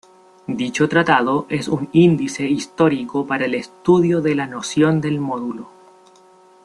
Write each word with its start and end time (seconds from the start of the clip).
Dicho 0.47 0.89
tratado 0.89 1.45
es 1.47 1.67
un 1.67 1.87
índice 1.91 2.47
histórico 2.49 3.27
para 3.27 3.45
el 3.45 3.53
estudio 3.53 4.19
de 4.19 4.33
la 4.33 4.47
noción 4.47 4.99
del 4.99 5.19
módulo. 5.19 5.69